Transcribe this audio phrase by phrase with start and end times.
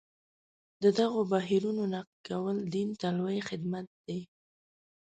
[0.83, 4.19] د دغو بهیرونو نقد کول دین ته لوی خدمت دی.